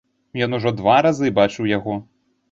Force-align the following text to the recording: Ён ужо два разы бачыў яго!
Ён 0.45 0.55
ужо 0.57 0.71
два 0.79 0.95
разы 1.05 1.29
бачыў 1.39 1.69
яго! 1.77 1.99